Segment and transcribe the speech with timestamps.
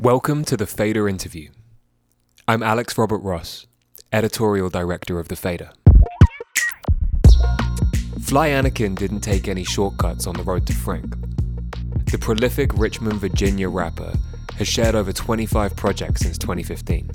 [0.00, 1.50] Welcome to the Fader interview.
[2.48, 3.66] I'm Alex Robert Ross,
[4.12, 5.70] editorial director of The Fader.
[8.20, 11.14] Fly Anakin didn't take any shortcuts on the road to Frank.
[12.10, 14.12] The prolific Richmond, Virginia rapper
[14.58, 17.08] has shared over 25 projects since 2015.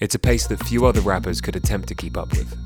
[0.00, 2.56] It's a pace that few other rappers could attempt to keep up with.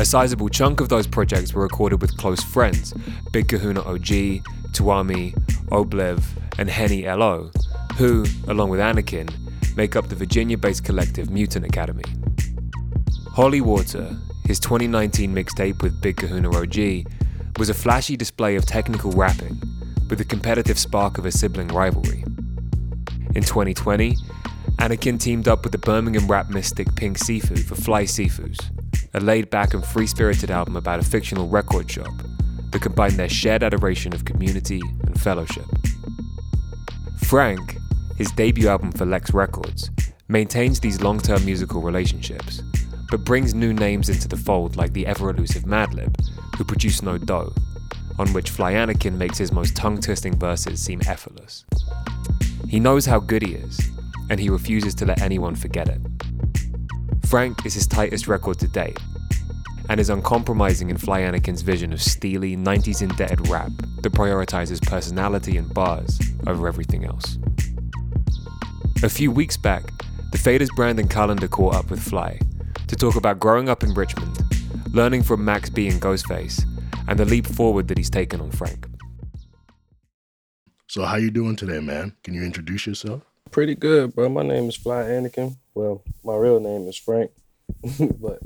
[0.00, 2.94] A sizable chunk of those projects were recorded with close friends
[3.32, 5.34] Big Kahuna OG, Tuamie,
[5.68, 6.24] Ohbliv,
[6.58, 7.52] and Henny LO,
[7.98, 9.28] who, along with Anakin,
[9.76, 12.04] make up the Virginia based collective Mutant Academy.
[13.32, 17.10] Holy Water, his 2019 mixtape with Big Kahuna OG,
[17.58, 19.60] was a flashy display of technical rapping
[20.08, 22.22] with the competitive spark of a sibling rivalry.
[23.34, 24.14] In 2020,
[24.76, 28.60] Anakin teamed up with the Birmingham rap mystic Pink Siifu for Fly Siifus,
[29.12, 32.14] a laid back and free spirited album about a fictional record shop
[32.70, 35.66] that combined their shared adoration of community and fellowship.
[37.24, 37.76] Frank,
[38.18, 39.92] his debut album for Lex Records,
[40.26, 42.62] maintains these long term musical relationships,
[43.12, 46.12] but brings new names into the fold like the ever elusive Madlib,
[46.56, 47.54] who produced No Dough,
[48.18, 51.64] on which Fly Anakin makes his most tongue twisting verses seem effortless.
[52.68, 53.80] He knows how good he is,
[54.28, 56.00] and he refuses to let anyone forget it.
[57.26, 58.98] Frank is his tightest record to date,
[59.88, 63.70] and is uncompromising in Fly Anakin's vision of steely, 90s indebted rap
[64.02, 67.38] that prioritizes personality and bars over everything else.
[69.04, 69.84] A few weeks back,
[70.32, 72.40] the Faders Brandon Callender caught up with Fly
[72.88, 74.36] to talk about growing up in Richmond,
[74.92, 76.64] learning from Max B and Ghostface,
[77.06, 78.88] and the leap forward that he's taken on Frank.
[80.88, 82.16] So how you doing today, man?
[82.24, 83.22] Can you introduce yourself?
[83.52, 84.28] Pretty good, bro.
[84.28, 85.54] My name is Fly Anakin.
[85.74, 87.30] Well, my real name is Frank,
[88.18, 88.40] but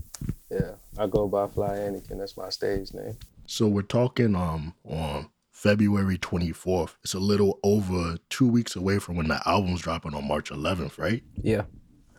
[0.50, 2.18] yeah, I go by Fly Anakin.
[2.18, 3.16] That's my stage name.
[3.46, 5.30] So we're talking um on
[5.62, 6.96] February 24th.
[7.04, 10.98] It's a little over two weeks away from when the album's dropping on March 11th,
[10.98, 11.22] right?
[11.40, 11.62] Yeah.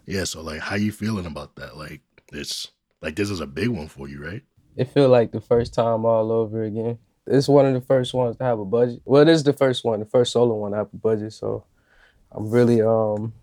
[0.05, 0.23] Yeah.
[0.23, 1.75] So like, how you feeling about that?
[1.75, 1.99] Like,
[2.31, 2.71] it's
[3.01, 4.43] like this is a big one for you, right?
[4.77, 6.99] It feel like the first time all over again.
[7.27, 9.01] It's one of the first ones to have a budget.
[9.03, 11.33] Well, it is the first one, the first solo one to have a budget.
[11.33, 11.65] So
[12.31, 13.33] I'm really um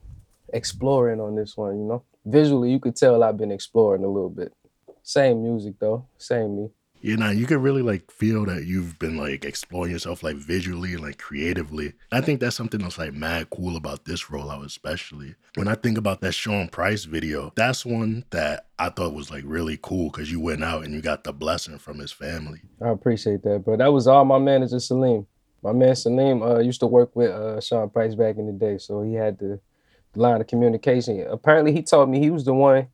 [0.51, 1.79] exploring on this one.
[1.79, 4.55] You know, visually you could tell I've been exploring a little bit.
[5.03, 6.71] Same music though, same me.
[7.03, 10.93] You know, you can really like feel that you've been like exploring yourself like visually
[10.93, 11.95] and like creatively.
[12.13, 15.35] I think that's something that's like mad cool about this rollout, especially.
[15.55, 19.45] When I think about that Sean Price video, that's one that I thought was like
[19.47, 22.61] really cool because you went out and you got the blessing from his family.
[22.83, 23.79] I appreciate that, bro.
[23.79, 25.27] That was all my manager Salim.
[25.63, 28.77] My man Salim uh, used to work with uh, Sean Price back in the day,
[28.77, 29.59] so he had the
[30.15, 31.27] line of communication.
[31.31, 32.89] Apparently, he told me he was the one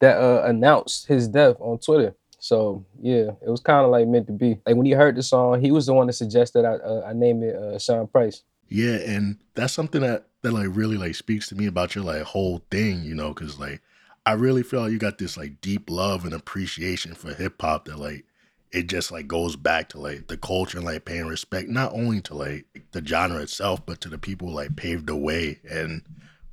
[0.00, 2.14] that uh, announced his death on Twitter.
[2.44, 4.60] So yeah, it was kind of like meant to be.
[4.66, 7.14] Like when he heard the song, he was the one that suggested I uh, I
[7.14, 8.42] name it uh, Sean Price.
[8.68, 12.20] Yeah, and that's something that that like really like speaks to me about your like
[12.20, 13.80] whole thing, you know, because like
[14.26, 17.86] I really feel like you got this like deep love and appreciation for hip hop
[17.86, 18.26] that like
[18.72, 22.20] it just like goes back to like the culture and like paying respect not only
[22.20, 26.02] to like the genre itself, but to the people who, like paved the way and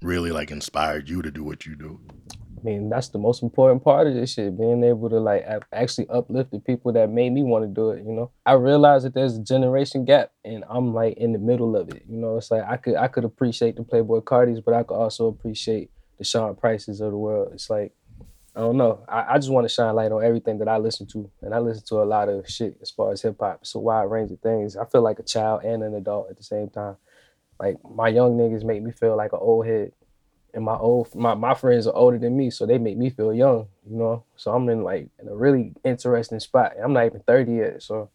[0.01, 1.99] really like inspired you to do what you do.
[2.61, 6.07] I mean, that's the most important part of this shit, being able to like actually
[6.09, 8.31] uplift the people that made me want to do it, you know.
[8.45, 12.03] I realize that there's a generation gap and I'm like in the middle of it.
[12.07, 14.95] You know, it's like I could I could appreciate the Playboi Cartis, but I could
[14.95, 15.89] also appreciate
[16.19, 17.49] the Sean Prices of the world.
[17.53, 17.93] It's like
[18.55, 19.03] I don't know.
[19.07, 21.31] I, I just want to shine light on everything that I listen to.
[21.41, 23.59] And I listen to a lot of shit as far as hip hop.
[23.61, 24.75] It's a wide range of things.
[24.75, 26.97] I feel like a child and an adult at the same time.
[27.59, 29.93] Like my young niggas make me feel like an old head
[30.53, 33.33] and my old my, my friends are older than me, so they make me feel
[33.33, 34.23] young, you know.
[34.35, 36.73] So I'm in like in a really interesting spot.
[36.81, 38.09] I'm not even 30 yet, so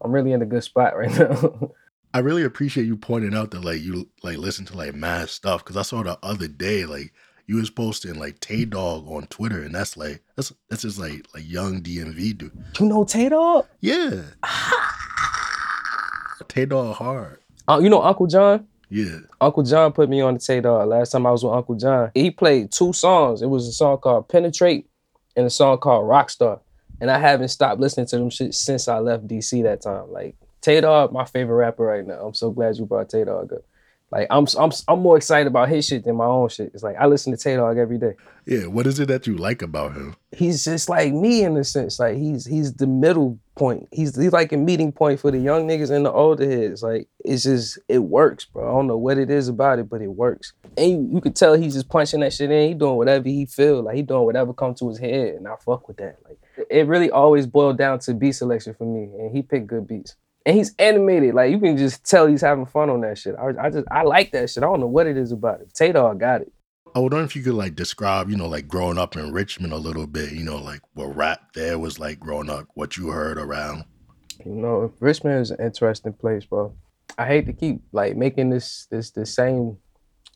[0.00, 1.72] I'm really in a good spot right now.
[2.14, 5.64] I really appreciate you pointing out that like you like listen to like mad stuff
[5.64, 7.12] because I saw the other day like
[7.46, 11.26] you was posting like Tay Dog on Twitter and that's like that's that's just like
[11.34, 12.64] like young DMV dude.
[12.78, 13.66] You know Tay Dog?
[13.80, 14.22] Yeah.
[16.48, 17.38] Tay Dog hard.
[17.68, 18.66] Uh, you know Uncle John?
[18.92, 19.20] Yeah.
[19.40, 20.86] Uncle John put me on the Tay Dog.
[20.86, 23.40] Last time I was with Uncle John, he played two songs.
[23.40, 24.86] It was a song called Penetrate
[25.34, 26.60] and a song called Rockstar.
[27.00, 30.12] And I haven't stopped listening to them shit since I left DC that time.
[30.12, 32.20] Like Tay Dog, my favorite rapper right now.
[32.26, 33.62] I'm so glad you brought Tay Dog up.
[34.12, 36.70] Like I'm I'm I'm more excited about his shit than my own shit.
[36.74, 38.12] It's like I listen to Tay Dog every day.
[38.44, 40.16] Yeah, what is it that you like about him?
[40.32, 41.98] He's just like me in a sense.
[41.98, 43.88] Like he's he's the middle point.
[43.90, 46.82] He's he's like a meeting point for the young niggas and the older heads.
[46.82, 48.68] Like it's just it works, bro.
[48.68, 50.52] I don't know what it is about it, but it works.
[50.76, 52.68] And you, you could tell he's just punching that shit in.
[52.68, 53.82] He doing whatever he feel.
[53.82, 56.18] Like he doing whatever come to his head, and I fuck with that.
[56.28, 56.38] Like
[56.68, 60.16] it really always boiled down to beat selection for me, and he picked good beats
[60.44, 61.34] and he's animated.
[61.34, 63.34] Like you can just tell he's having fun on that shit.
[63.36, 64.62] I, I just I like that shit.
[64.62, 65.72] I don't know what it is about it.
[65.74, 66.52] Tay Dog got it.
[66.94, 69.78] I wonder if you could like describe, you know, like growing up in Richmond a
[69.78, 70.32] little bit.
[70.32, 73.84] You know, like what rap there was like growing up, what you heard around.
[74.44, 76.74] You know, Richmond is an interesting place, bro.
[77.16, 79.78] I hate to keep like making this this the same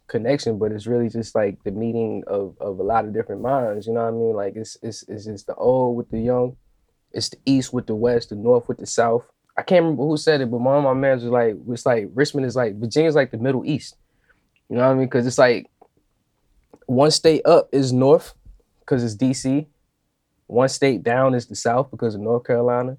[0.06, 3.86] connection, but it's really just like the meeting of of a lot of different minds.
[3.86, 4.34] You know what I mean?
[4.34, 6.56] Like it's it's it's just the old with the young,
[7.12, 9.24] it's the east with the west, the north with the south
[9.56, 12.08] I can't remember who said it, but one of my man was like, it's like
[12.14, 13.96] Richmond is like Virginia's like the Middle East.
[14.68, 15.06] You know what I mean?
[15.06, 15.70] Because it's like
[16.86, 18.34] one state up is North,
[18.80, 19.66] because it's DC.
[20.46, 22.98] One state down is the South because of North Carolina,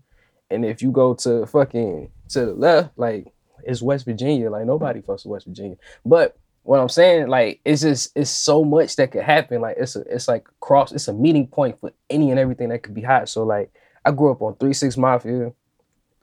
[0.50, 3.28] and if you go to fucking to the left, like
[3.64, 4.50] it's West Virginia.
[4.50, 5.78] Like nobody fucks with West Virginia.
[6.06, 9.62] But what I'm saying, like, it's just it's so much that could happen.
[9.62, 10.92] Like it's a it's like cross.
[10.92, 13.30] It's a meeting point for any and everything that could be hot.
[13.30, 13.72] So like,
[14.04, 15.54] I grew up on Three Six Mafia.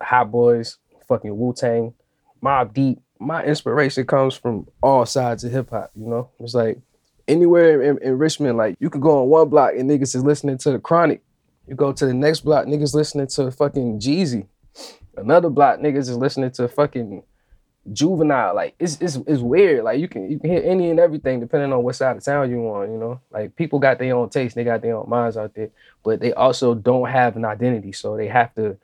[0.04, 0.78] Hot Boys,
[1.08, 1.94] fucking Wu Tang,
[2.42, 3.00] Mobb Deep.
[3.18, 5.90] My inspiration comes from all sides of hip hop.
[5.96, 6.78] You know, it's like
[7.28, 10.58] anywhere in, in, Richmond, like you can go on one block and niggas is listening
[10.58, 11.22] to the Chronic.
[11.66, 14.46] You go to the next block, niggas listening to fucking Jeezy.
[15.16, 17.22] Another block, niggas is listening to fucking
[17.92, 18.54] Juvenile.
[18.54, 19.84] Like it's it's it's weird.
[19.84, 22.50] Like you can you can hear any and everything depending on what side of town
[22.50, 22.90] you on.
[22.90, 25.70] You know, like people got their own taste, they got their own minds out there,
[26.02, 28.76] but they also don't have an identity, so they have to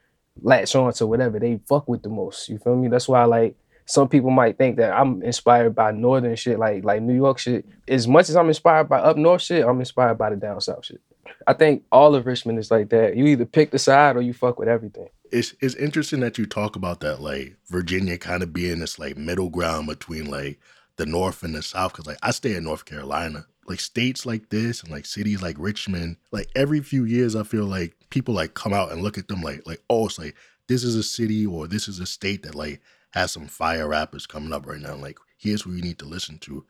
[0.42, 2.48] latch on to whatever they fuck with the most.
[2.48, 2.88] You feel me?
[2.88, 3.56] That's why like
[3.86, 7.66] some people might think that I'm inspired by northern shit, like like New York shit.
[7.88, 10.86] As much as I'm inspired by up north shit, I'm inspired by the down south
[10.86, 11.00] shit.
[11.46, 13.16] I think all of Richmond is like that.
[13.16, 15.08] You either pick the side or you fuck with everything.
[15.32, 19.16] It's it's interesting that you talk about that, like Virginia kind of being this like
[19.16, 20.60] middle ground between like
[20.96, 21.94] the north and the south.
[21.94, 23.46] Cause like I stay in North Carolina.
[23.66, 27.66] Like states like this and like cities like Richmond, like every few years I feel
[27.66, 30.36] like people like come out and look at them like like oh it's like
[30.68, 32.80] this is a city or this is a state that like
[33.10, 34.94] has some fire rappers coming up right now.
[34.94, 36.64] Like here's what you need to listen to.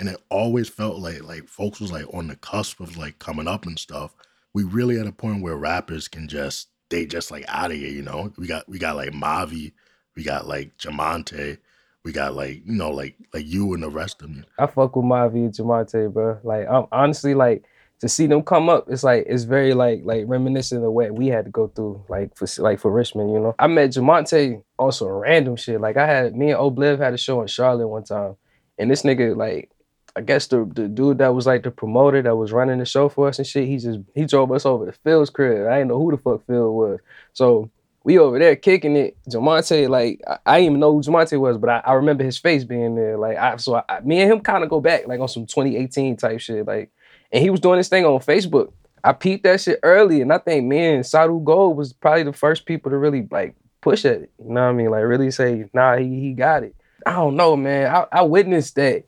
[0.00, 3.48] And it always felt like like folks was like on the cusp of like coming
[3.48, 4.14] up and stuff.
[4.52, 7.90] We really at a point where rappers can just they just like out of here,
[7.90, 8.32] you know.
[8.36, 9.72] We got we got like Mavi,
[10.16, 11.58] we got like Jamonte,
[12.04, 14.44] we got like, you know, like like you and the rest of them.
[14.58, 16.38] I fuck with Mavi and bro.
[16.42, 17.64] Like I'm honestly like
[18.04, 21.28] to see them come up, it's like it's very like like reminiscent of what we
[21.28, 23.54] had to go through, like for like for Richmond, you know.
[23.58, 25.80] I met Jamonte on some random shit.
[25.80, 28.36] Like I had me and Ohbliv had a show in Charlotte one time,
[28.78, 29.70] and this nigga like
[30.14, 33.08] I guess the the dude that was like the promoter that was running the show
[33.08, 35.66] for us and shit, he just he drove us over to Phil's crib.
[35.66, 37.00] I didn't know who the fuck Phil was.
[37.32, 37.70] So
[38.04, 39.16] we over there kicking it.
[39.30, 42.36] Jamonte, like I, I didn't even know who Jamonte was, but I, I remember his
[42.36, 43.16] face being there.
[43.16, 46.18] Like I so I, me and him kind of go back like on some 2018
[46.18, 46.66] type shit.
[46.66, 46.90] Like
[47.34, 48.72] and he was doing this thing on Facebook.
[49.02, 52.32] I peeped that shit early, and I think me and Sadu Gold was probably the
[52.32, 54.30] first people to really like push at it.
[54.38, 54.90] You know what I mean?
[54.90, 56.74] Like really say, nah, he he got it.
[57.04, 57.94] I don't know, man.
[57.94, 59.04] I, I witnessed that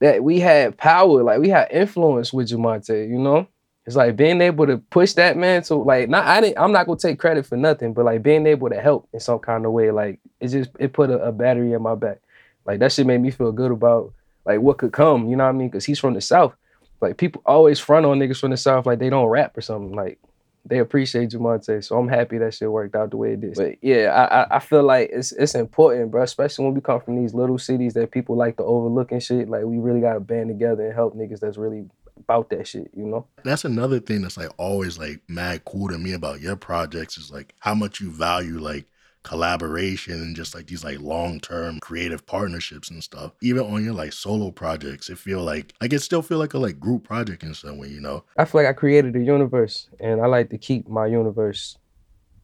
[0.00, 3.46] that we had power, like we had influence with Jamonte, you know?
[3.86, 6.86] It's like being able to push that man to like not I didn't I'm not
[6.86, 9.72] gonna take credit for nothing, but like being able to help in some kind of
[9.72, 12.20] way, like it just it put a, a battery in my back.
[12.66, 14.12] Like that shit made me feel good about
[14.44, 15.70] like what could come, you know what I mean?
[15.70, 16.54] Cause he's from the South.
[17.02, 19.94] Like people always front on niggas from the south like they don't rap or something.
[19.94, 20.18] Like
[20.64, 23.54] they appreciate Jamonte, so I'm happy that shit worked out the way it did.
[23.54, 26.22] But yeah, I I feel like it's it's important, bro.
[26.22, 29.48] Especially when we come from these little cities that people like to overlook and shit.
[29.48, 33.04] Like we really gotta band together and help niggas that's really about that shit, you
[33.04, 33.26] know?
[33.44, 37.30] That's another thing that's like always like mad cool to me about your projects is
[37.30, 38.86] like how much you value like
[39.22, 44.12] collaboration and just like these like long-term creative partnerships and stuff even on your like
[44.12, 47.54] solo projects it feel like like it still feel like a like group project in
[47.54, 50.58] some way you know i feel like i created a universe and i like to
[50.58, 51.78] keep my universe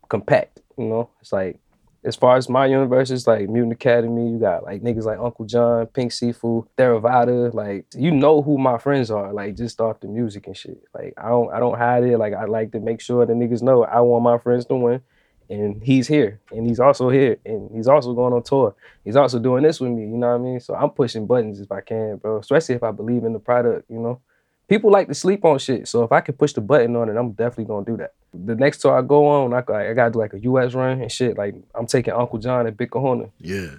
[0.08, 1.58] compact you know it's like
[2.04, 5.44] as far as my universe is like Mutant Academy, you got like niggas like Uncle
[5.44, 10.06] John, Pink Siifu, Theravada, like you know who my friends are, like just off the
[10.06, 10.80] music and shit.
[10.94, 12.16] Like I don't I don't hide it.
[12.16, 15.02] Like I like to make sure the niggas know I want my friends to win
[15.50, 18.74] and he's here and he's also here and he's also going on tour.
[19.04, 20.60] He's also doing this with me, you know what I mean?
[20.60, 22.38] So I'm pushing buttons if I can, bro.
[22.38, 24.20] Especially if I believe in the product, you know.
[24.68, 27.16] People like to sleep on shit, so if I can push the button on it,
[27.16, 28.12] I'm definitely gonna do that.
[28.34, 30.74] The next tour I go on, I, I gotta do like a U.S.
[30.74, 31.38] run and shit.
[31.38, 33.30] Like I'm taking Uncle John and Big Kahuna.
[33.40, 33.76] Yeah,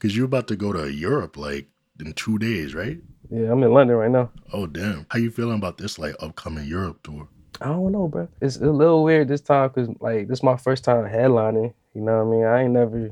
[0.00, 1.68] cause you're about to go to Europe like
[2.00, 2.98] in two days, right?
[3.30, 4.30] Yeah, I'm in London right now.
[4.52, 5.06] Oh damn!
[5.10, 7.28] How you feeling about this like upcoming Europe tour?
[7.60, 8.28] I don't know, bro.
[8.40, 11.74] It's a little weird this time because like this is my first time headlining.
[11.94, 12.44] You know what I mean?
[12.44, 13.10] I ain't never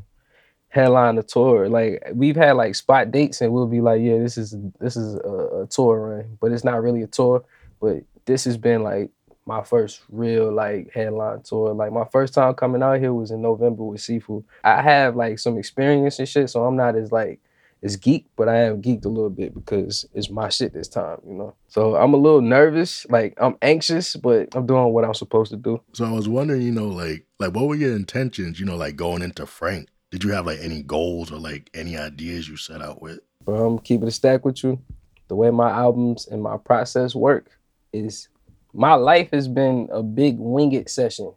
[0.69, 1.69] headlined a tour.
[1.69, 5.15] Like we've had like spot dates and we'll be like, yeah, this is this is
[5.17, 7.45] a, a tour run, but it's not really a tour.
[7.81, 9.11] But this has been like
[9.47, 11.75] my first real like headline tour.
[11.75, 14.45] Like my first time coming out here was in November with Siifu.
[14.63, 17.41] I have like some experience and shit, so I'm not as like
[17.83, 21.19] as geek, but I am geeked a little bit because it's my shit this time,
[21.27, 21.55] you know.
[21.69, 25.57] So I'm a little nervous, like I'm anxious, but I'm doing what I'm supposed to
[25.57, 25.81] do.
[25.93, 28.97] So I was wondering, you know, like like what were your intentions, you know, like
[28.97, 29.89] going into Frank?
[30.11, 33.21] Did you have like any goals or like any ideas you set out with?
[33.45, 34.81] Bro, I'm keeping a stack with you.
[35.29, 37.51] The way my albums and my process work
[37.93, 38.29] is
[38.73, 41.33] my life has been a big wing it session.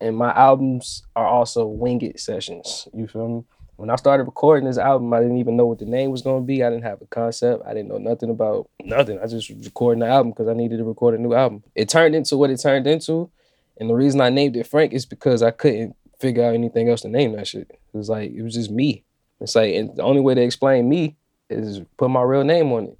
[0.00, 2.88] And my albums are also wing it sessions.
[2.94, 3.44] You feel me?
[3.80, 6.42] When I started recording this album, I didn't even know what the name was gonna
[6.42, 6.62] be.
[6.62, 7.62] I didn't have a concept.
[7.66, 9.18] I didn't know nothing about nothing.
[9.18, 11.64] I just was recording the album because I needed to record a new album.
[11.74, 13.30] It turned into what it turned into.
[13.78, 17.00] And the reason I named it Frank is because I couldn't figure out anything else
[17.00, 17.70] to name that shit.
[17.70, 19.02] It was like it was just me.
[19.40, 21.16] It's like and the only way to explain me
[21.48, 22.98] is put my real name on it.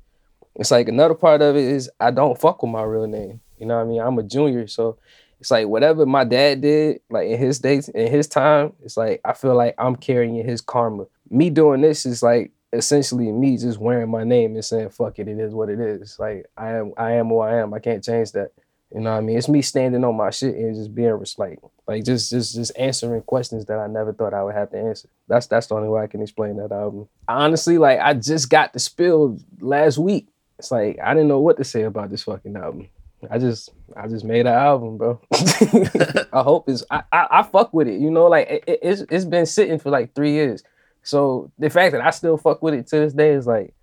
[0.56, 3.42] It's like another part of it is I don't fuck with my real name.
[3.58, 4.00] You know what I mean?
[4.00, 4.96] I'm a junior, so
[5.40, 9.22] it's like whatever my dad did, like in his days, in his time, it's like
[9.24, 11.06] I feel like I'm carrying his karma.
[11.30, 15.28] Me doing this is like essentially me just wearing my name and saying fuck it,
[15.28, 16.18] it is what it is.
[16.18, 17.72] Like I am, I am who I am.
[17.72, 18.52] I can't change that.
[18.94, 19.38] You know what I mean?
[19.38, 23.22] It's me standing on my shit and just being like, like just just just answering
[23.22, 25.08] questions that I never thought I would have to answer.
[25.26, 27.08] That's that's the only way I can explain that album.
[27.28, 30.28] Honestly, like I just got the spill last week.
[30.58, 32.88] It's like I didn't know what to say about this fucking album.
[33.28, 35.20] I just I just made an album, bro.
[35.32, 38.00] I hope it's I, I, I fuck with it.
[38.00, 40.62] You know, like it, it's it's been sitting for like three years.
[41.02, 43.74] So the fact that I still fuck with it to this day is like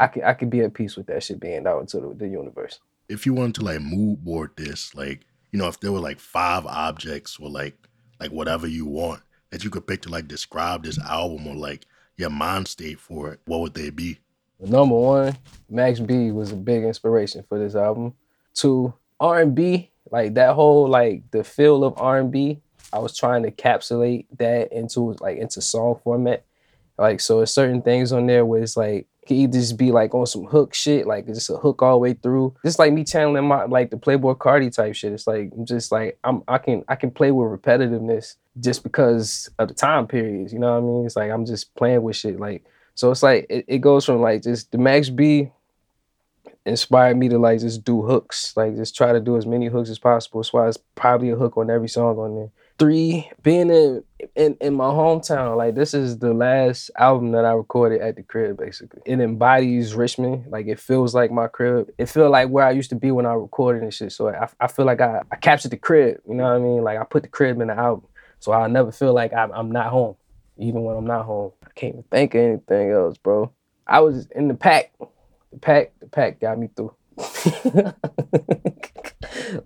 [0.00, 2.28] I could I could be at peace with that shit being out into the, the
[2.28, 6.00] universe if you wanted to like mood board this, like, you know, if there were
[6.00, 7.76] like five objects or like
[8.18, 11.86] like whatever you want that you could pick to like describe this album or like
[12.16, 14.18] your mind state for it, what would they be?
[14.58, 15.36] Number one,
[15.68, 18.14] Max B was a big inspiration for this album.
[18.56, 22.60] Two, R and B, like that whole like the feel of R&B,
[22.92, 26.44] I was trying to encapsulate that into like into song format.
[26.98, 30.26] Like so, certain things on there where it's like could either just be like on
[30.26, 32.54] some hook shit, like just a hook all the way through.
[32.64, 35.12] Just like me channeling my like the Playboi Carti type shit.
[35.12, 39.50] It's like I'm just like I'm I can I can play with repetitiveness just because
[39.58, 40.52] of the time periods.
[40.52, 41.06] You know what I mean?
[41.06, 42.40] It's like I'm just playing with shit.
[42.40, 45.50] Like so it's like it, it goes from like just the Max B
[46.66, 49.88] inspired me to like just do hooks, like just try to do as many hooks
[49.88, 50.40] as possible.
[50.40, 52.50] That's why it's probably a hook on every song on there.
[52.78, 54.04] Three, being in,
[54.34, 58.22] in in my hometown, like this is the last album that I recorded at the
[58.22, 58.58] crib.
[58.58, 60.44] Basically, it embodies Richmond.
[60.50, 61.90] Like it feels like my crib.
[61.96, 64.12] It feel like where I used to be when I recorded and shit.
[64.12, 66.20] So I, I feel like I, I captured the crib.
[66.28, 66.84] You know what I mean?
[66.84, 68.08] Like I put the crib in the album,
[68.40, 70.16] so I never feel like I'm, I'm not home,
[70.58, 71.52] even when I'm not home.
[71.64, 73.52] I can't even think of anything else, bro.
[73.86, 74.92] I was in the pack.
[75.60, 76.94] Pack, the pack got me through.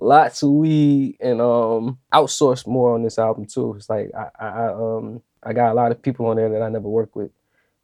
[0.00, 3.74] lots of weed and um outsourced more on this album too.
[3.74, 6.68] It's like I, I um I got a lot of people on there that I
[6.68, 7.30] never worked with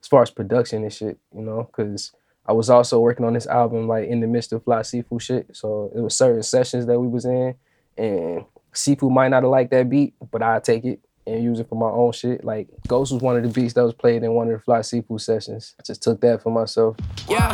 [0.01, 2.13] as far as production and shit, you know, because
[2.47, 5.57] I was also working on this album like in the midst of Fly Siifu shit.
[5.57, 7.55] So it was certain sessions that we was in
[7.97, 11.69] and Siifu might not have liked that beat, but I take it and use it
[11.69, 12.45] for my own shit.
[12.45, 14.81] Like Ghost was one of the beats that was played in one of the Fly
[14.81, 15.75] Siifu sessions.
[15.79, 16.97] I just took that for myself.
[17.29, 17.53] Yeah,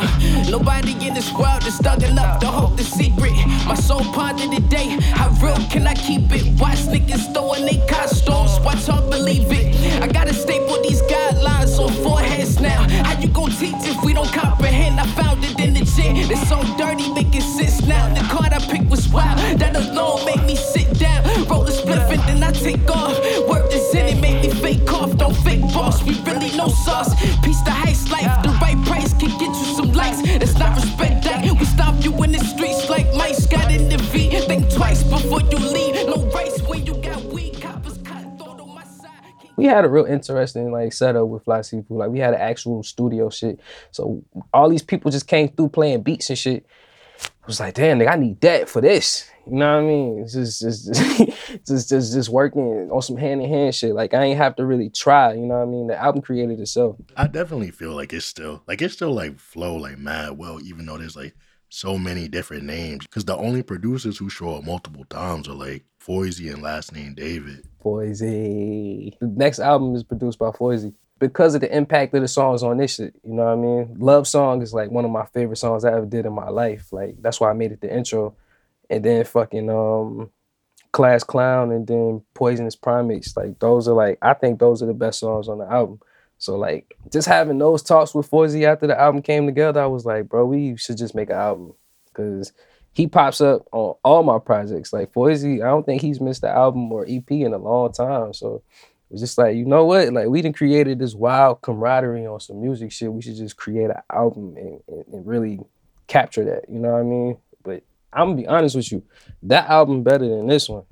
[0.49, 3.33] nobody in this world is stuck enough to hold the secret.
[3.65, 6.59] My soul part of the day, how real can I keep it?
[6.59, 10.01] Watch niggas throwing they costumes, watch her believe it.
[10.01, 10.62] I gotta staple
[39.73, 41.85] had a real interesting like setup with Fly Siifu.
[41.89, 43.59] Like we had an actual studio shit.
[43.91, 46.65] So all these people just came through playing beats and shit.
[47.21, 49.29] I was like, damn, nigga, I need that for this.
[49.45, 50.19] You know what I mean?
[50.19, 50.93] It's just, just,
[51.67, 53.93] just, just, just working on some hand in hand shit.
[53.93, 55.33] Like I ain't have to really try.
[55.33, 55.87] You know what I mean?
[55.87, 56.95] The album created itself.
[57.17, 60.85] I definitely feel like it's still, like it's still like flow like mad well, even
[60.85, 61.35] though there's like
[61.69, 63.05] so many different names.
[63.05, 67.13] Because the only producers who show up multiple times are like Foisey and last name
[67.13, 67.65] David.
[67.83, 69.17] Foisey.
[69.19, 72.77] The next album is produced by Foisey because of the impact of the songs on
[72.77, 73.15] this shit.
[73.23, 73.95] You know what I mean?
[73.97, 76.91] Love Song is like one of my favorite songs I ever did in my life.
[76.91, 78.35] Like that's why I made it the intro.
[78.89, 80.29] And then fucking um
[80.91, 83.35] Class Clown and then Poisonous Primates.
[83.37, 85.99] Like those are like I think those are the best songs on the album.
[86.37, 90.05] So like just having those talks with Foisey after the album came together, I was
[90.05, 91.73] like, bro, we should just make an album.
[92.13, 92.51] Cause
[92.93, 94.93] he pops up on all my projects.
[94.93, 98.33] Like Foisey, I don't think he's missed the album or EP in a long time.
[98.33, 98.61] So
[99.09, 100.13] it's just like, you know what?
[100.13, 103.11] Like we done created this wild camaraderie on some music shit.
[103.11, 105.59] We should just create an album and, and, and really
[106.07, 106.69] capture that.
[106.69, 107.37] You know what I mean?
[107.63, 109.03] But I'm gonna be honest with you,
[109.43, 110.83] that album better than this one.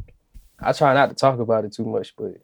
[0.59, 2.35] I try not to talk about it too much, but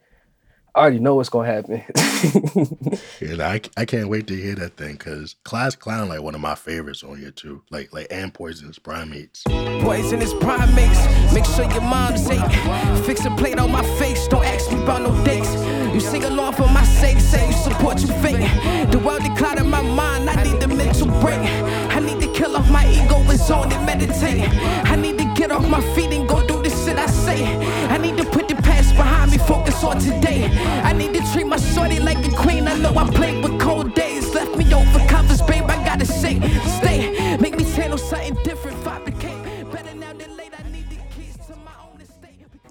[0.77, 1.83] I already know what's gonna happen.
[3.19, 6.41] yeah, I, I can't wait to hear that thing because Class Clown like one of
[6.41, 7.63] my favorites on here too.
[7.71, 9.41] Like like and Poisonous Primates.
[9.81, 11.33] Poisonous Primates.
[11.33, 13.05] Make sure your mom's ate.
[13.07, 14.27] Fix a plate on my face.
[14.27, 15.51] Don't ask me about no dates.
[15.95, 17.17] You sing along for my sake.
[17.17, 18.37] Say you support your fake.
[18.91, 20.29] The world declined in my mind.
[20.29, 21.39] I need a mental break.
[21.89, 24.47] I need to kill off my ego and zone and meditate.
[24.85, 26.26] I need to get off my feet and
[29.83, 30.45] on today.
[30.83, 32.67] I need to treat my shorty like a queen.
[32.67, 34.33] I know I played with cold days.
[34.33, 35.65] Left me over covers, babe.
[35.65, 36.39] I gotta say,
[36.79, 37.37] stay.
[37.37, 38.77] Make me channel something different.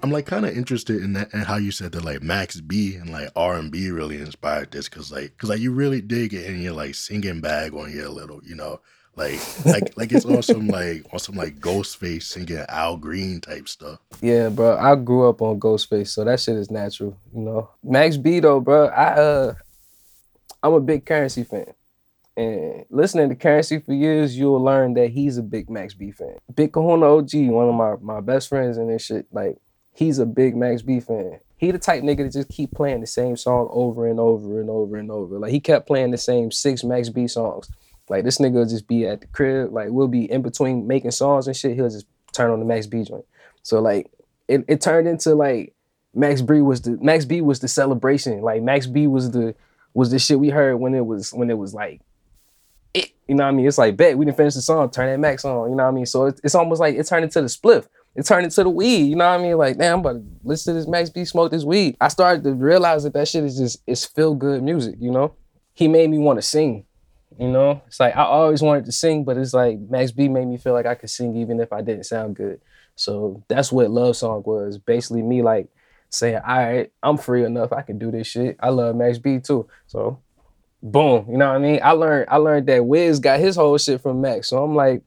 [0.03, 2.95] I'm like kind of interested in that and how you said that like Max B
[2.95, 6.33] and like R and B really inspired this because like because like you really dig
[6.33, 8.79] it in your like singing bag on your little, you know.
[9.17, 13.67] Like, like, like it's on some like on some like Ghostface singing Al Green type
[13.67, 13.99] stuff.
[14.21, 14.77] Yeah, bro.
[14.77, 17.71] I grew up on Ghostface, so that shit is natural, you know.
[17.83, 18.85] Max B though, bro.
[18.87, 19.53] I uh,
[20.61, 21.73] I'm a big Currency fan,
[22.37, 26.37] and listening to Currency for years, you'll learn that he's a big Max B fan.
[26.53, 29.57] Big Kahuna OG, one of my my best friends in this shit, like
[29.95, 31.39] he's a big Max B fan.
[31.57, 34.69] He the type nigga to just keep playing the same song over and over and
[34.69, 35.39] over and over.
[35.39, 37.67] Like he kept playing the same six Max B songs.
[38.09, 41.11] Like this nigga will just be at the crib, like we'll be in between making
[41.11, 41.75] songs and shit.
[41.75, 43.25] He'll just turn on the Max B joint.
[43.63, 44.09] So like
[44.47, 45.73] it, it turned into like
[46.13, 48.41] Max B was the Max B was the celebration.
[48.41, 49.55] Like Max B was the
[49.93, 52.01] was the shit we heard when it was when it was like
[52.93, 53.11] it.
[53.27, 53.67] You know what I mean?
[53.67, 55.69] It's like bet we didn't finish the song, turn that Max on.
[55.69, 56.05] You know what I mean?
[56.05, 57.87] So it's, it's almost like it turned into the spliff.
[58.15, 59.03] It turned into the weed.
[59.03, 59.57] You know what I mean?
[59.57, 61.97] Like damn, I'm about to listen to this Max B smoke this weed.
[61.99, 64.95] I started to realize that that shit is just it's feel good music.
[64.99, 65.35] You know?
[65.73, 66.86] He made me want to sing.
[67.37, 70.45] You know, it's like I always wanted to sing, but it's like Max B made
[70.47, 72.61] me feel like I could sing even if I didn't sound good.
[72.95, 74.77] So that's what Love Song was.
[74.77, 75.67] Basically me like
[76.09, 77.71] saying, all right, I'm free enough.
[77.73, 78.57] I can do this shit.
[78.59, 79.67] I love Max B too.
[79.87, 80.19] So
[80.81, 81.79] boom, you know what I mean?
[81.83, 84.49] I learned I learned that Wiz got his whole shit from Max.
[84.49, 85.03] So I'm like,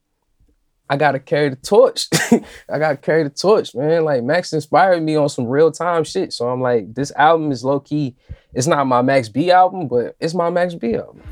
[0.89, 2.09] I gotta carry the torch.
[2.69, 4.05] I gotta carry the torch, man.
[4.05, 6.33] Like Max inspired me on some real time shit.
[6.33, 8.17] So I'm like, this album is low key.
[8.53, 11.23] It's not my Max B album, but it's my Max B album.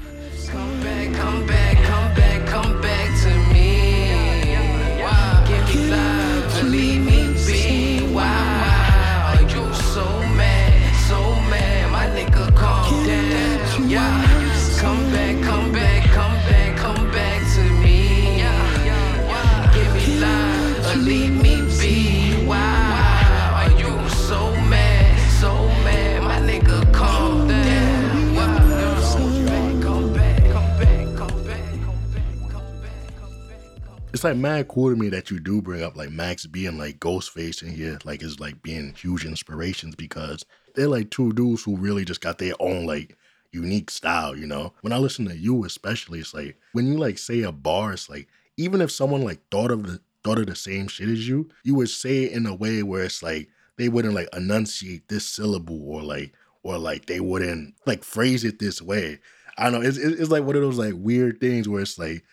[34.18, 36.76] It's like mad cool to me that you do bring up like Max B and
[36.76, 41.62] like Ghostface in here, like is like being huge inspirations because they're like two dudes
[41.62, 43.16] who really just got their own like
[43.52, 44.72] unique style, you know?
[44.81, 48.11] When I listen to you especially, it's like when you like say a bar, it's
[48.11, 48.26] like
[48.57, 51.76] even if someone like thought of the thought of the same shit as you, you
[51.76, 55.81] would say it in a way where it's like they wouldn't like enunciate this syllable
[55.88, 56.33] or like
[56.64, 59.20] or like they wouldn't like phrase it this way.
[59.57, 59.88] I don't know.
[59.88, 62.24] It's it's like one of those like weird things where it's like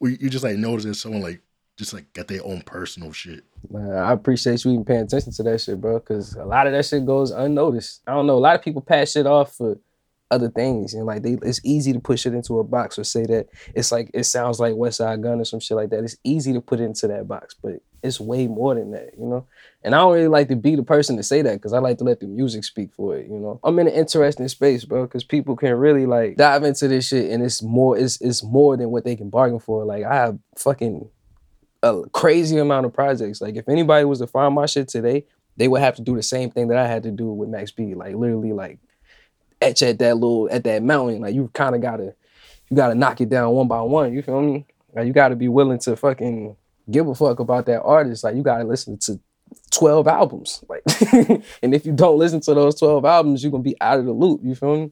[0.00, 1.42] you just like notice that someone like
[1.76, 3.44] just like got their own personal shit.
[3.70, 6.00] Man, I appreciate you even paying attention to that shit, bro.
[6.00, 8.02] Cause a lot of that shit goes unnoticed.
[8.06, 8.36] I don't know.
[8.36, 9.78] A lot of people pass shit off for
[10.30, 13.24] other things, and like they, it's easy to push it into a box or say
[13.26, 16.02] that it's like it sounds like Westside Gunn or some shit like that.
[16.02, 19.46] It's easy to put into that box, but it's way more than that, you know.
[19.86, 21.98] And I don't really like to be the person to say that because I like
[21.98, 23.60] to let the music speak for it, you know.
[23.62, 27.30] I'm in an interesting space, bro, because people can really like dive into this shit,
[27.30, 29.84] and it's more, it's it's more than what they can bargain for.
[29.84, 31.08] Like I have fucking
[31.84, 33.40] a crazy amount of projects.
[33.40, 35.24] Like if anybody was to find my shit today,
[35.56, 37.70] they would have to do the same thing that I had to do with Max
[37.70, 37.94] B.
[37.94, 38.80] Like literally like
[39.62, 41.20] etch at that little at that mountain.
[41.20, 42.12] Like you kind of gotta
[42.70, 44.12] you gotta knock it down one by one.
[44.12, 44.66] You feel me?
[44.96, 46.56] Like you gotta be willing to fucking
[46.90, 48.24] give a fuck about that artist.
[48.24, 49.20] Like you gotta listen to
[49.70, 50.64] 12 albums.
[50.68, 50.82] Like
[51.62, 54.12] and if you don't listen to those 12 albums, you're gonna be out of the
[54.12, 54.40] loop.
[54.42, 54.90] You feel me?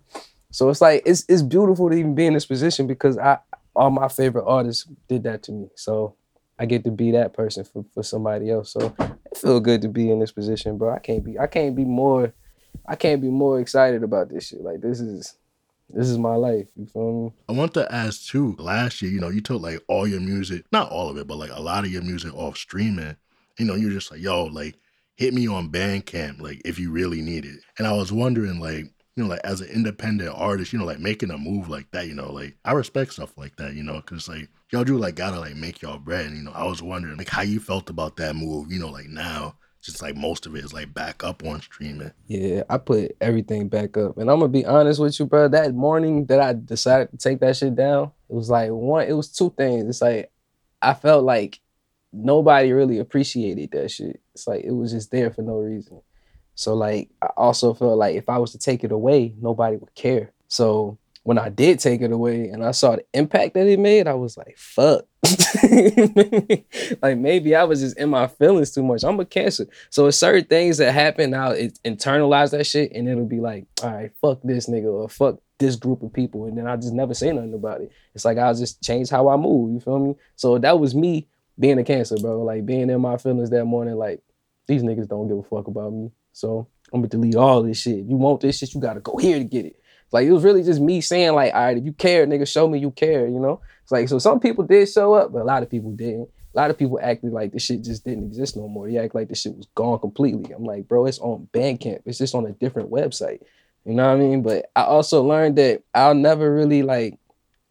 [0.50, 3.38] So it's like it's it's beautiful to even be in this position because I
[3.74, 5.68] all my favorite artists did that to me.
[5.74, 6.16] So
[6.58, 8.72] I get to be that person for, for somebody else.
[8.72, 10.94] So it feel good to be in this position, bro.
[10.94, 12.32] I can't be I can't be more
[12.86, 14.62] I can't be more excited about this shit.
[14.62, 15.36] Like this is
[15.90, 16.68] this is my life.
[16.76, 17.32] You feel me?
[17.48, 18.56] I want to ask too.
[18.58, 21.36] Last year, you know, you took like all your music, not all of it, but
[21.36, 23.16] like a lot of your music off streaming.
[23.58, 24.76] You know, you're just like, yo, like
[25.16, 27.60] hit me on Bandcamp, like if you really need it.
[27.78, 28.86] And I was wondering, like,
[29.16, 32.08] you know, like as an independent artist, you know, like making a move like that,
[32.08, 35.14] you know, like I respect stuff like that, you know, because like y'all do like
[35.14, 36.26] gotta like make y'all bread.
[36.26, 38.90] And, you know, I was wondering like how you felt about that move, you know,
[38.90, 42.10] like now, just like most of it is like back up on streaming.
[42.26, 44.16] Yeah, I put everything back up.
[44.16, 45.46] And I'm gonna be honest with you, bro.
[45.46, 49.12] That morning that I decided to take that shit down, it was like one, it
[49.12, 49.84] was two things.
[49.84, 50.32] It's like
[50.82, 51.60] I felt like
[52.14, 54.20] nobody really appreciated that shit.
[54.34, 56.00] It's like it was just there for no reason.
[56.54, 59.94] So like I also felt like if I was to take it away, nobody would
[59.94, 60.32] care.
[60.48, 64.06] So when I did take it away and I saw the impact that it made,
[64.06, 65.06] I was like, fuck.
[67.02, 69.04] like maybe I was just in my feelings too much.
[69.04, 69.66] I'm a cancer.
[69.88, 73.90] So it's certain things that happen, I'll internalize that shit and it'll be like, all
[73.90, 76.44] right, fuck this nigga or fuck this group of people.
[76.44, 77.90] And then I just never say nothing about it.
[78.14, 79.72] It's like I'll just change how I move.
[79.72, 80.14] You feel me?
[80.36, 81.26] So that was me
[81.58, 82.42] being a cancer, bro.
[82.42, 84.22] Like being in my feelings that morning, like
[84.66, 86.10] these niggas don't give a fuck about me.
[86.32, 87.98] So I'm gonna delete all this shit.
[87.98, 89.80] If you want this shit, you gotta go here to get it.
[90.12, 92.68] Like it was really just me saying, like, all right, if you care, nigga, show
[92.68, 93.60] me you care, you know?
[93.82, 96.28] It's like so some people did show up, but a lot of people didn't.
[96.54, 98.88] A lot of people acted like this shit just didn't exist no more.
[98.88, 100.52] They act like this shit was gone completely.
[100.52, 102.02] I'm like, bro, it's on Bandcamp.
[102.04, 103.40] It's just on a different website.
[103.84, 104.42] You know what I mean?
[104.42, 107.18] But I also learned that I'll never really like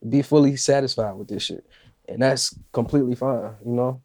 [0.07, 1.65] be fully satisfied with this shit.
[2.07, 4.01] And that's completely fine, you know?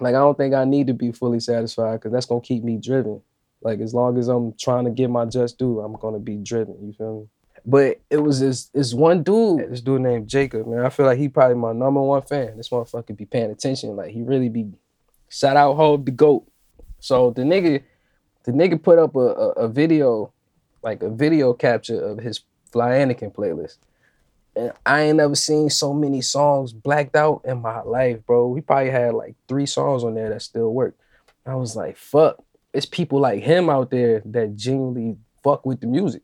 [0.00, 2.78] Like I don't think I need to be fully satisfied because that's gonna keep me
[2.78, 3.20] driven.
[3.62, 6.76] Like as long as I'm trying to get my just due, I'm gonna be driven.
[6.80, 7.26] You feel me?
[7.66, 10.84] But it was this this one dude, this dude named Jacob, man.
[10.84, 12.56] I feel like he probably my number one fan.
[12.56, 13.96] This motherfucker be paying attention.
[13.96, 14.66] Like he really be
[15.28, 16.46] shout out Hove the GOAT.
[17.00, 17.82] So the nigga,
[18.44, 20.32] the nigga put up a, a, a video,
[20.82, 23.78] like a video capture of his Fly Anakin playlist.
[24.56, 28.48] And I ain't never seen so many songs blacked out in my life, bro.
[28.48, 30.96] We probably had like three songs on there that still work.
[31.46, 35.86] I was like, fuck, it's people like him out there that genuinely fuck with the
[35.86, 36.22] music.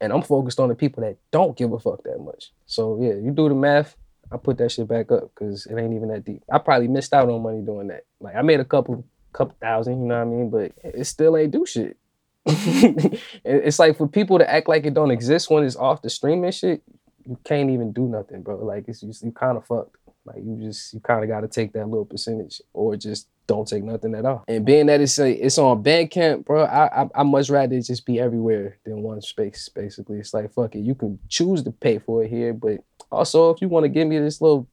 [0.00, 2.52] And I'm focused on the people that don't give a fuck that much.
[2.66, 3.96] So yeah, you do the math,
[4.32, 6.42] I put that shit back up because it ain't even that deep.
[6.50, 8.04] I probably missed out on money doing that.
[8.20, 10.50] Like I made a couple couple thousand, you know what I mean?
[10.50, 11.96] But it still ain't do shit.
[12.46, 16.50] it's like for people to act like it don't exist when it's off the streaming
[16.52, 16.82] shit,
[17.26, 18.56] you can't even do nothing, bro.
[18.64, 19.96] Like it's just you kind of fucked.
[20.24, 23.66] Like you just you kind of got to take that little percentage or just don't
[23.66, 24.44] take nothing at all.
[24.46, 28.06] And being that it's a, it's on Bandcamp, bro, I, I I much rather just
[28.06, 29.68] be everywhere than one space.
[29.68, 30.80] Basically, it's like fuck it.
[30.80, 34.06] You can choose to pay for it here, but also if you want to give
[34.06, 34.68] me this little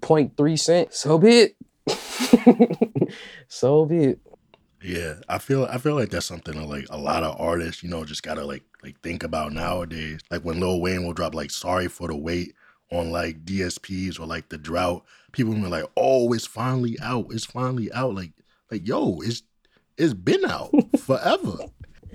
[0.00, 1.50] 0.3 cent, so be
[1.86, 3.12] it.
[3.48, 4.20] so be it.
[4.82, 7.88] Yeah, I feel I feel like that's something that like a lot of artists, you
[7.88, 10.20] know, just gotta like like think about nowadays.
[10.30, 12.54] Like when Lil Wayne will drop like "Sorry for the Wait"
[12.92, 17.26] on like DSPs or like the drought, people will be like, "Oh, it's finally out!
[17.30, 18.32] It's finally out!" Like
[18.70, 19.42] like yo, it's
[19.96, 21.56] it's been out forever.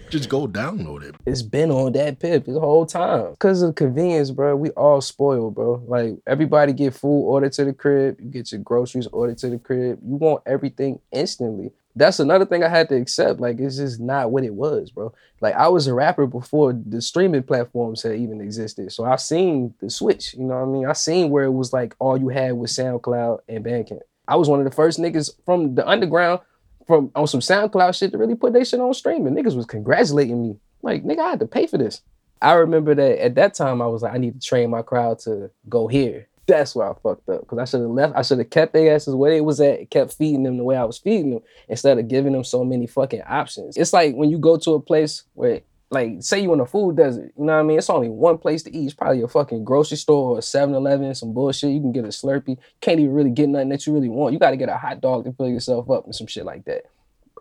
[0.10, 1.16] Just go download it.
[1.28, 3.36] It's been on that pip the whole time.
[3.38, 4.56] Cause of convenience, bro.
[4.56, 5.84] We all spoiled, bro.
[5.88, 8.20] Like everybody get food ordered to the crib.
[8.20, 10.00] You get your groceries ordered to the crib.
[10.04, 11.72] You want everything instantly.
[12.00, 13.42] That's another thing I had to accept.
[13.42, 15.14] Like it's just not what it was, bro.
[15.42, 18.94] Like I was a rapper before the streaming platforms had even existed.
[18.94, 20.34] So I've seen the switch.
[20.34, 20.86] You know what I mean?
[20.86, 24.00] I seen where it was like all you had was SoundCloud and Bandcamp.
[24.30, 26.40] I was one of the first niggas from the underground
[26.88, 29.36] from on some SoundCloud shit to really put that shit on streaming.
[29.36, 30.56] Niggas was congratulating me.
[30.82, 32.02] Like, nigga, I had to pay for this.
[32.42, 35.20] I remember that at that time I was like, I need to train my crowd
[35.20, 36.29] to go here.
[36.50, 37.48] That's where I fucked up.
[37.48, 39.90] Cause I should have left, I should have kept their asses where they was at,
[39.90, 42.88] kept feeding them the way I was feeding them, instead of giving them so many
[42.88, 43.78] fucking options.
[43.78, 46.98] It's like when you go to a place where like say you in a food
[46.98, 47.78] desert, you know what I mean?
[47.78, 48.86] It's only one place to eat.
[48.86, 51.72] It's probably a fucking grocery store or 7-Eleven, some bullshit.
[51.72, 52.58] You can get a Slurpee.
[52.82, 54.34] Can't even really get nothing that you really want.
[54.34, 56.84] You gotta get a hot dog to fill yourself up and some shit like that.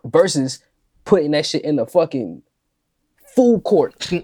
[0.03, 0.63] Versus
[1.05, 2.41] putting that shit in the fucking
[3.39, 4.11] food court.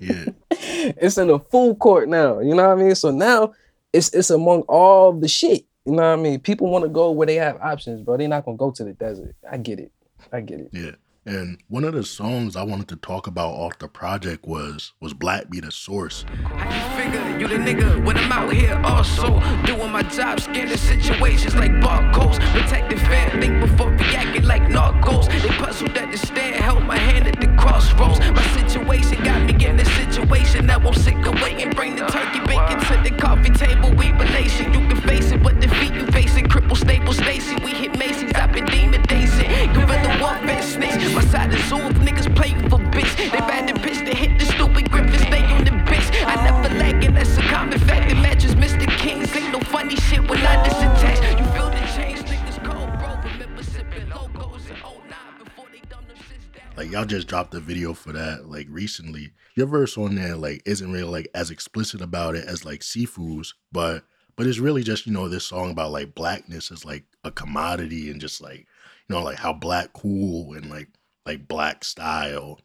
[0.00, 0.26] Yeah.
[0.98, 2.40] it's in the food court now.
[2.40, 2.94] You know what I mean?
[2.94, 3.52] So now
[3.92, 5.64] it's it's among all the shit.
[5.84, 6.40] You know what I mean?
[6.40, 8.16] People want to go where they have options, bro.
[8.16, 9.36] They're not gonna go to the desert.
[9.50, 9.92] I get it.
[10.32, 10.70] I get it.
[10.72, 10.92] Yeah.
[11.26, 15.12] And one of the songs I wanted to talk about off the project was was
[15.12, 16.24] Black Be the Source.
[16.54, 20.76] I can figure you the nigga when I'm out here also doing my job, scanning
[20.76, 25.26] situations like barcodes, protecting fair, think before reacting like narcos.
[25.42, 28.20] They puzzled at the stand, held my hand at the crossroads.
[28.20, 29.54] My situation got me
[57.26, 59.32] just dropped a video for that like recently.
[59.54, 63.54] Your verse on there like isn't really like as explicit about it as like Siifu's,
[63.72, 64.04] but
[64.36, 68.10] but it's really just you know this song about like blackness is like a commodity
[68.10, 70.88] and just like you know like how black cool and like
[71.24, 72.60] like black style.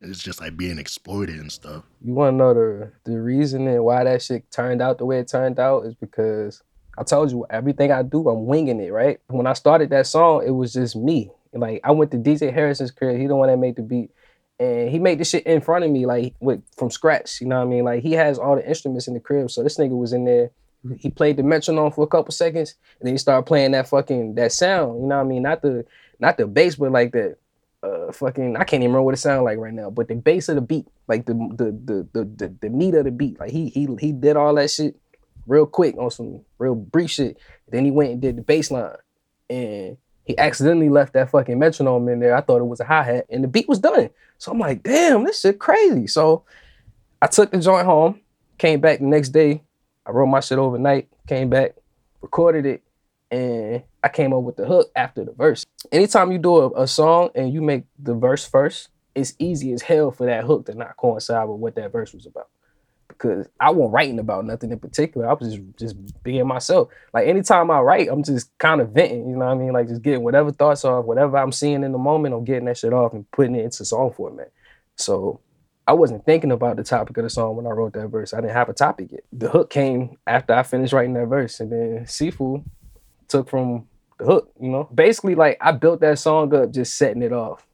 [0.00, 1.84] It's just like being exploited and stuff.
[2.04, 5.18] You want to know the the reason and why that shit turned out the way
[5.18, 6.62] it turned out is because
[6.96, 9.18] I told you everything I do, I'm winging it, right?
[9.28, 11.30] When I started that song, it was just me.
[11.54, 13.18] Like I went to DJ Harrison's crib.
[13.18, 14.10] He the one that made the beat,
[14.58, 17.40] and he made the shit in front of me, like with from scratch.
[17.40, 17.84] You know what I mean?
[17.84, 20.50] Like he has all the instruments in the crib, so this nigga was in there.
[20.98, 24.34] He played the metronome for a couple seconds, and then he started playing that fucking
[24.34, 25.00] that sound.
[25.00, 25.42] You know what I mean?
[25.42, 25.86] Not the
[26.18, 27.36] not the bass, but like the
[27.82, 30.48] uh, fucking I can't even remember what it sounded like right now, but the bass
[30.48, 33.50] of the beat, like the the the the the, the meat of the beat, like
[33.50, 34.96] he he he did all that shit
[35.46, 37.38] real quick on some real brief shit.
[37.68, 38.96] Then he went and did the bass line,
[39.50, 42.34] and he accidentally left that fucking metronome in there.
[42.34, 44.10] I thought it was a hi hat, and the beat was done.
[44.38, 46.06] So I'm like, damn, this shit crazy.
[46.06, 46.44] So
[47.20, 48.20] I took the joint home,
[48.58, 49.62] came back the next day.
[50.06, 51.76] I wrote my shit overnight, came back,
[52.20, 52.82] recorded it,
[53.30, 55.64] and I came up with the hook after the verse.
[55.92, 59.82] Anytime you do a, a song and you make the verse first, it's easy as
[59.82, 62.48] hell for that hook to not coincide with what that verse was about.
[63.18, 65.28] Because I wasn't writing about nothing in particular.
[65.28, 66.88] I was just just being myself.
[67.12, 69.72] Like anytime I write, I'm just kind of venting, you know what I mean?
[69.72, 72.78] Like just getting whatever thoughts off, whatever I'm seeing in the moment, I'm getting that
[72.78, 74.52] shit off and putting it into song format.
[74.96, 75.40] So
[75.86, 78.32] I wasn't thinking about the topic of the song when I wrote that verse.
[78.32, 79.24] I didn't have a topic yet.
[79.32, 82.64] The hook came after I finished writing that verse, and then Siifu
[83.28, 83.86] took from
[84.18, 84.50] the hook.
[84.60, 87.66] You know, basically like I built that song up just setting it off.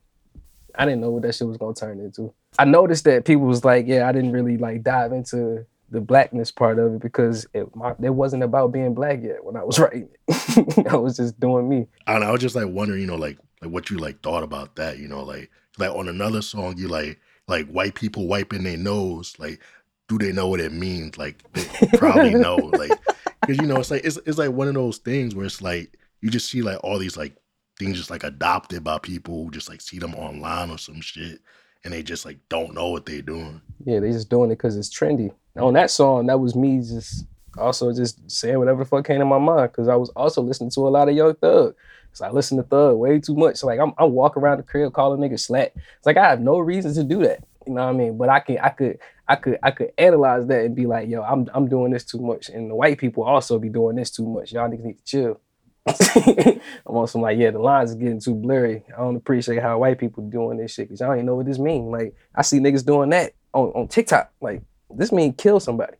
[0.75, 2.33] I didn't know what that shit was gonna turn into.
[2.59, 6.51] I noticed that people was like, yeah, I didn't really like dive into the blackness
[6.53, 9.79] part of it because it my, it wasn't about being black yet when I was
[9.79, 10.87] writing it.
[10.87, 11.87] I was just doing me.
[12.07, 14.77] And I was just like wondering, you know, like like what you like thought about
[14.77, 18.77] that, you know, like like on another song you like like white people wiping their
[18.77, 19.61] nose, like
[20.09, 21.19] do they know what it means?
[21.19, 22.93] Like they probably know, like
[23.41, 25.97] because you know it's like it's it's like one of those things where it's like
[26.21, 27.37] you just see like all these like
[27.79, 31.41] things just like adopted by people who just like see them online or some shit
[31.85, 33.61] and they just like don't know what they're doing.
[33.85, 35.33] Yeah, they just doing it because it's trendy.
[35.57, 37.27] On that song, that was me just
[37.59, 40.71] also just saying whatever the fuck came to my mind because I was also listening
[40.71, 41.75] to a lot of Young Thug.
[42.13, 43.57] So I listen to Thug way too much.
[43.57, 45.73] So like I'm, I'm walking around the crib calling niggas slat.
[45.75, 47.45] It's like I have no reason to do that.
[47.67, 48.17] You know what I mean?
[48.17, 51.23] But I can I could I could I could analyze that and be like, yo,
[51.23, 52.49] I'm I'm doing this too much.
[52.49, 54.53] And the white people also be doing this too much.
[54.53, 55.41] Y'all niggas need to chill.
[55.87, 56.61] I'm
[56.97, 58.85] on some like, yeah, the lines is getting too blurry.
[58.95, 61.47] I don't appreciate how white people doing this shit because I don't even know what
[61.47, 61.91] this mean.
[61.91, 64.31] Like I see niggas doing that on, on TikTok.
[64.41, 65.97] Like this mean kill somebody.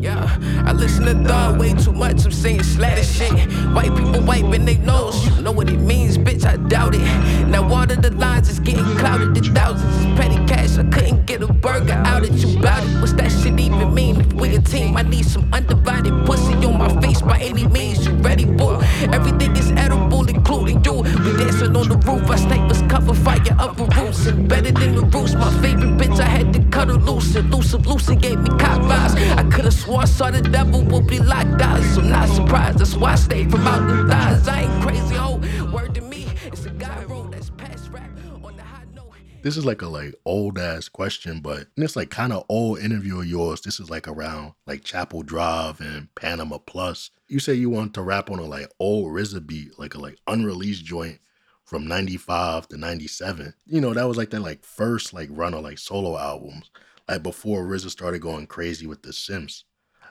[0.00, 2.24] Yeah, I listen to Thug way too much.
[2.24, 3.32] I'm saying slatter shit.
[3.74, 5.26] White people wiping their nose.
[5.26, 6.44] You know what it means, bitch.
[6.44, 7.00] I doubt it.
[7.48, 9.96] Now of the lines is getting clouded to thousands.
[9.96, 10.78] It's petty cash.
[10.78, 13.00] I couldn't get a burger out of you about it.
[13.00, 14.20] What's that shit even mean?
[14.20, 18.06] If we a team, I need some undivided pussy on my face by any means.
[18.06, 18.80] You ready, boy?
[19.12, 21.02] Everything is edible, including you.
[21.02, 22.30] We dancing on the roof.
[22.30, 24.26] Our snipers cover fire up with roofs.
[24.26, 25.34] Embedded in the roots.
[25.34, 26.20] My favorite bitch.
[26.20, 27.34] I had to cut her loose.
[27.34, 29.37] Elusive, Lucy gave me cop vibes.
[29.38, 31.80] I could've sworn I saw the devil would be locked out.
[31.94, 32.80] So I'm not surprised.
[32.80, 34.48] That's why I stayed from out the thighs.
[34.48, 35.40] I ain't crazy, ho.
[35.72, 38.10] Word to me, it's a guy that's past rap
[38.42, 39.14] on the high note.
[39.42, 43.20] This is like a like old ass question, but this like kind of old interview
[43.20, 43.60] of yours.
[43.60, 47.12] This is like around like Chapel Drive and Panama Plus.
[47.28, 50.18] You say you want to rap on a like old RZA beat, like a like
[50.26, 51.20] unreleased joint
[51.64, 53.54] from 95 to 97.
[53.66, 56.72] You know, that was like that like first like run of like solo albums,
[57.08, 59.64] like before RZA started going crazy with the Sims.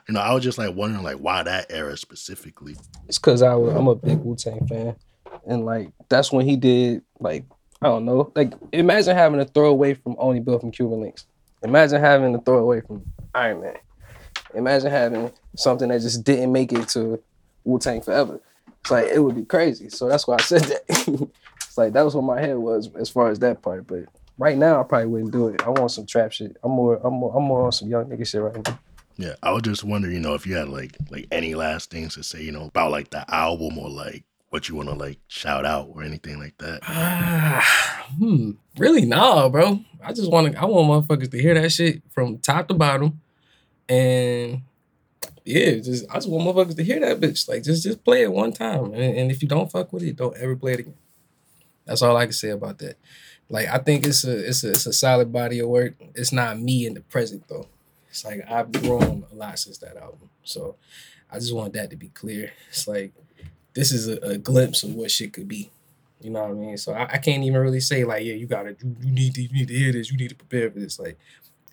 [0.08, 2.76] You know, I was just like wondering like why that era specifically.
[3.08, 4.96] It's cause I was, I'm a big Wu Tang fan,
[5.46, 7.44] and like that's when he did like
[7.82, 8.32] I don't know.
[8.34, 11.24] Like imagine having a throwaway from Only Built from Cuban Linx.
[11.62, 13.76] Imagine having a throwaway from Ironman.
[14.54, 17.22] Imagine having something that just didn't make it to
[17.64, 18.40] Wu Tang Forever.
[18.80, 19.90] It's like it would be crazy.
[19.90, 20.82] So that's why I said that.
[21.56, 23.86] it's like that was what my head was as far as that part.
[23.86, 24.04] But
[24.38, 25.62] right now I probably wouldn't do it.
[25.62, 26.56] I want some trap shit.
[26.62, 28.78] I'm more I'm more I'm more on some young nigga shit right now.
[29.16, 32.14] Yeah, I was just wondering, you know, if you had like like any last things
[32.14, 35.18] to say, you know, about like the album or like what you want to like
[35.26, 36.80] shout out or anything like that.
[36.84, 38.52] Ah, hmm.
[38.76, 39.80] Really, nah, bro.
[40.02, 40.60] I just want to.
[40.60, 43.20] I want motherfuckers to hear that shit from top to bottom,
[43.88, 44.62] and
[45.44, 47.48] yeah, just I just want motherfuckers to hear that bitch.
[47.48, 50.16] Like, just just play it one time, and, and if you don't fuck with it,
[50.16, 50.94] don't ever play it again.
[51.84, 52.96] That's all I can say about that.
[53.50, 55.94] Like, I think it's a it's a it's a solid body of work.
[56.14, 57.66] It's not me in the present though.
[58.10, 60.76] It's like I've grown a lot since that album, so
[61.30, 62.52] I just want that to be clear.
[62.68, 63.12] It's like
[63.74, 65.70] this is a, a glimpse of what shit could be.
[66.20, 66.76] You know what I mean?
[66.76, 69.42] So I, I can't even really say like, yeah, you gotta, you, you need to,
[69.42, 70.98] you need to hear this, you need to prepare for this.
[70.98, 71.16] Like,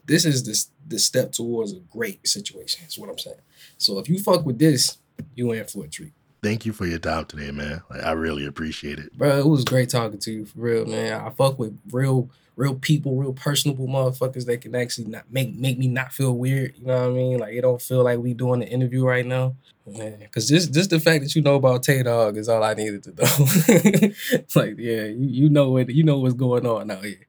[0.05, 2.85] this is this the step towards a great situation.
[2.88, 3.38] Is what I'm saying.
[3.77, 4.97] So if you fuck with this,
[5.33, 6.13] you in for a treat,
[6.45, 7.81] Thank you for your time today, man.
[7.89, 9.17] Like, I really appreciate it.
[9.17, 9.36] bro.
[9.39, 11.19] It was great talking to you for real, man.
[11.19, 15.79] I fuck with real, real people, real personable motherfuckers that can actually not make make
[15.79, 16.77] me not feel weird.
[16.77, 17.39] You know what I mean?
[17.39, 19.55] Like it don't feel like we doing the interview right now.
[19.88, 22.75] Man, cause just just the fact that you know about Tay Dog is all I
[22.75, 24.13] needed to know.
[24.55, 27.25] like, yeah, you, you know what you know what's going on out here.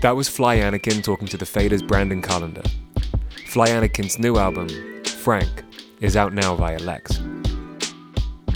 [0.00, 2.62] That was Fly Anakin talking to the Faders Brandon Callender.
[3.48, 4.68] Fly Anakin's new album,
[5.04, 5.63] Frank,
[6.00, 7.18] is out now via Lex.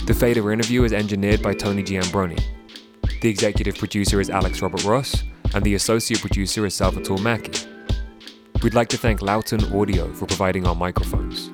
[0.05, 2.41] The Fader interview is engineered by Tony Giambroni.
[3.21, 5.23] The executive producer is Alex Robert Ross,
[5.53, 7.67] and the associate producer is Salvatore Macchi.
[8.63, 11.49] We'd like to thank Lauten Audio for providing our microphones.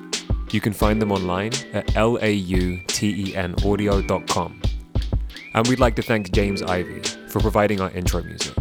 [0.52, 4.62] You can find them online at lautenaudio.com.
[5.54, 8.54] And we'd like to thank James Ivy for providing our intro music.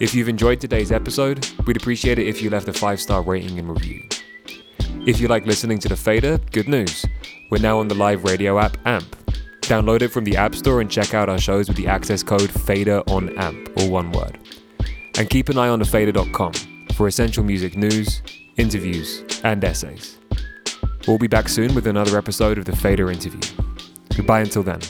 [0.00, 3.58] If you've enjoyed today's episode, we'd appreciate it if you left a five star rating
[3.58, 4.08] and review.
[5.04, 7.04] If you like listening to The Fader, good news.
[7.50, 9.16] We're now on the live radio app AMP.
[9.62, 12.48] Download it from the App Store and check out our shows with the access code
[12.48, 14.38] FADER on AMP, all one word.
[15.18, 16.52] And keep an eye on thefader.com
[16.94, 18.22] for essential music news,
[18.56, 20.18] interviews, and essays.
[21.08, 23.40] We'll be back soon with another episode of The Fader Interview.
[24.14, 24.80] Goodbye until then.